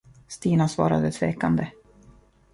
[0.27, 1.67] Stina svarade tvekande.